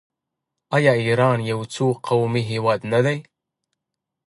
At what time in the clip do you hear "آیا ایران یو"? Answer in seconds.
0.75-1.59